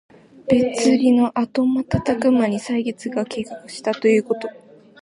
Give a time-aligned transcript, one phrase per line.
[0.49, 4.49] 別離のあとまたたくまに歳月が経過したということ。